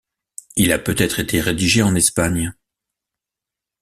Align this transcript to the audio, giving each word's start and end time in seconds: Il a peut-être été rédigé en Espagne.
Il 0.55 0.71
a 0.71 0.79
peut-être 0.79 1.19
été 1.19 1.39
rédigé 1.39 1.83
en 1.83 1.93
Espagne. 1.93 2.53